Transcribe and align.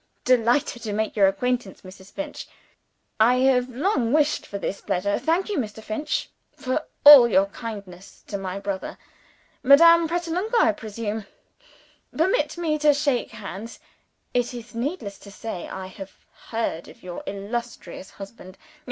"Delighted 0.25 0.81
to 0.81 0.93
make 0.93 1.15
your 1.15 1.27
acquaintance, 1.27 1.81
Mrs. 1.81 2.11
Finch 2.11 2.47
I 3.19 3.35
have 3.41 3.69
long 3.69 4.11
wished 4.11 4.47
for 4.47 4.57
this 4.57 4.81
pleasure. 4.81 5.19
Thank 5.19 5.47
you, 5.47 5.59
Mr. 5.59 5.83
Finch, 5.83 6.27
for 6.57 6.87
all 7.03 7.27
your 7.27 7.45
kindness 7.45 8.23
to 8.25 8.39
my 8.39 8.57
brother. 8.57 8.97
Madame 9.61 10.07
Pratolungo, 10.07 10.57
I 10.59 10.71
presume? 10.71 11.27
Permit 12.17 12.57
me 12.57 12.79
to 12.79 12.95
shake 12.95 13.29
hands. 13.29 13.77
It 14.33 14.55
is 14.55 14.73
needless 14.73 15.19
to 15.19 15.29
say, 15.29 15.67
I 15.69 15.85
have 15.85 16.11
heard 16.49 16.87
of 16.87 17.03
your 17.03 17.21
illustrious 17.27 18.09
husband. 18.09 18.57